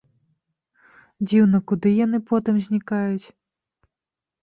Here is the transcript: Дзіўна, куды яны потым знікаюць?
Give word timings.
Дзіўна, 1.27 1.57
куды 1.73 1.89
яны 2.05 2.17
потым 2.35 2.55
знікаюць? 2.71 3.27